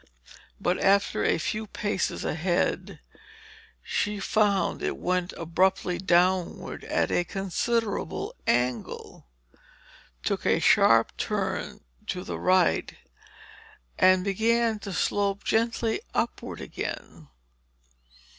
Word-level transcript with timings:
But 0.59 0.79
after 0.79 1.23
a 1.23 1.37
few 1.37 1.67
paces 1.67 2.25
ahead, 2.25 3.01
she 3.83 4.19
found 4.19 4.81
it 4.81 4.97
went 4.97 5.31
abruptly 5.33 5.99
downward 5.99 6.83
at 6.85 7.11
a 7.11 7.23
considerable 7.23 8.33
angle, 8.47 9.27
took 10.23 10.43
a 10.43 10.59
sharp 10.59 11.15
turn 11.17 11.81
to 12.07 12.23
the 12.23 12.39
right, 12.39 12.95
then 13.99 14.23
began 14.23 14.79
to 14.79 14.91
slope 14.91 15.43
gently 15.43 16.01
upward 16.15 16.61
again. 16.61 17.27